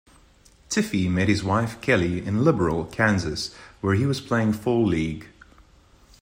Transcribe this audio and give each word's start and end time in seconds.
Tiffee 0.67 1.07
met 1.11 1.27
his 1.27 1.43
wife, 1.43 1.79
Kelli, 1.79 2.25
in 2.25 2.43
Liberal, 2.43 2.85
Kansas 2.85 3.53
where 3.81 3.93
he 3.93 4.07
was 4.07 4.19
playing 4.19 4.53
fall 4.53 4.83
league. 4.83 5.27